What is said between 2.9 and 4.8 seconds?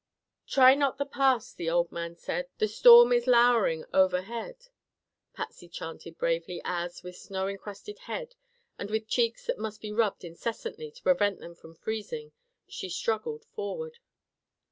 is lowering overhead,'"